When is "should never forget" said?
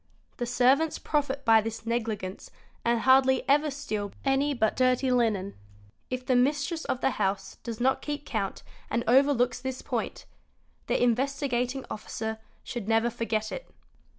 12.63-13.51